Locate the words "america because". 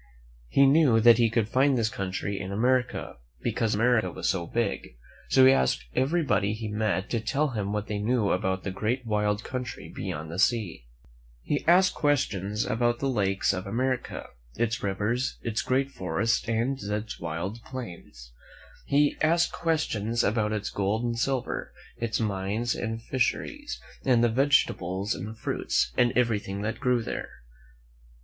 2.51-3.75